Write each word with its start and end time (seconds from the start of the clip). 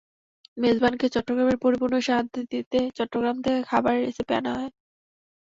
মেজবানকে 0.57 1.05
চট্টগ্রামের 1.09 1.57
পরিপূর্ণ 1.63 1.95
স্বাদ 2.01 2.25
দিতে 2.51 2.79
চট্টগ্রাম 2.97 3.37
থেকে 3.43 3.59
খাবারের 3.69 4.03
রেসিপি 4.05 4.33
আনা 4.39 4.51
হয়। 4.55 4.71